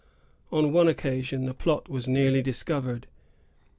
On 0.51 0.73
one 0.73 0.87
occasion, 0.87 1.45
the 1.45 1.53
plot 1.53 1.87
was 1.87 2.07
nearly 2.07 2.41
discovered. 2.41 3.05